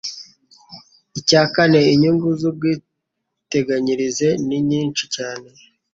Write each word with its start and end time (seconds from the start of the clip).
Icya 1.19 1.41
kane, 1.53 1.81
inyungu 1.93 2.27
z'ubwiteganyirize 2.39 4.27
ni 4.47 4.59
nyinshi 4.69 5.03
cyane 5.15 5.47